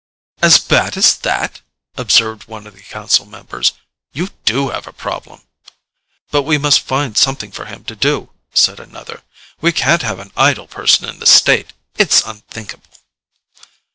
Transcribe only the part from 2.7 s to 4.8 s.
the council members. "You do